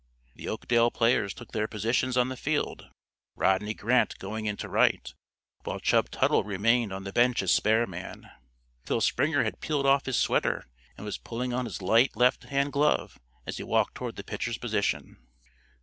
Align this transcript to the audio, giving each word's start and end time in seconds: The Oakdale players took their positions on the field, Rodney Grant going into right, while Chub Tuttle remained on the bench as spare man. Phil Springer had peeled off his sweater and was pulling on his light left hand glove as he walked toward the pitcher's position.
The 0.33 0.47
Oakdale 0.47 0.89
players 0.89 1.31
took 1.31 1.51
their 1.51 1.67
positions 1.67 2.17
on 2.17 2.29
the 2.29 2.35
field, 2.35 2.89
Rodney 3.35 3.75
Grant 3.75 4.17
going 4.17 4.47
into 4.47 4.67
right, 4.67 5.13
while 5.63 5.79
Chub 5.79 6.09
Tuttle 6.09 6.43
remained 6.43 6.91
on 6.91 7.03
the 7.03 7.13
bench 7.13 7.43
as 7.43 7.53
spare 7.53 7.85
man. 7.85 8.31
Phil 8.83 8.99
Springer 9.01 9.43
had 9.43 9.59
peeled 9.61 9.85
off 9.85 10.07
his 10.07 10.17
sweater 10.17 10.65
and 10.97 11.05
was 11.05 11.19
pulling 11.19 11.53
on 11.53 11.65
his 11.65 11.83
light 11.83 12.17
left 12.17 12.45
hand 12.45 12.73
glove 12.73 13.19
as 13.45 13.57
he 13.57 13.63
walked 13.63 13.93
toward 13.93 14.15
the 14.15 14.23
pitcher's 14.23 14.57
position. 14.57 15.17